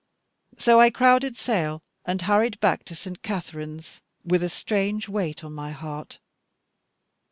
[0.57, 3.21] So I crowded sail, and hurried back to St.
[3.21, 6.17] Katharine's, with a strange weight on my heart.